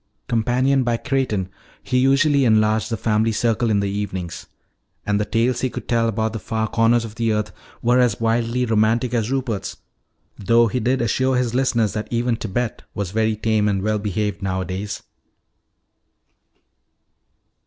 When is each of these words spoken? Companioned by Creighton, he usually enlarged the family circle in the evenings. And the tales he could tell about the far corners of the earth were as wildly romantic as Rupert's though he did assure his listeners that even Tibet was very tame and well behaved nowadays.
Companioned 0.27 0.83
by 0.83 0.97
Creighton, 0.97 1.47
he 1.83 1.99
usually 1.99 2.43
enlarged 2.43 2.89
the 2.89 2.97
family 2.97 3.31
circle 3.31 3.69
in 3.69 3.81
the 3.81 3.87
evenings. 3.91 4.47
And 5.05 5.19
the 5.21 5.25
tales 5.25 5.61
he 5.61 5.69
could 5.69 5.87
tell 5.87 6.07
about 6.07 6.33
the 6.33 6.39
far 6.39 6.67
corners 6.67 7.05
of 7.05 7.13
the 7.13 7.31
earth 7.31 7.51
were 7.83 7.99
as 7.99 8.19
wildly 8.19 8.65
romantic 8.65 9.13
as 9.13 9.29
Rupert's 9.29 9.77
though 10.39 10.65
he 10.65 10.79
did 10.79 11.03
assure 11.03 11.35
his 11.37 11.53
listeners 11.53 11.93
that 11.93 12.07
even 12.09 12.35
Tibet 12.35 12.81
was 12.95 13.11
very 13.11 13.35
tame 13.35 13.67
and 13.67 13.83
well 13.83 13.99
behaved 13.99 14.41
nowadays. 14.41 15.03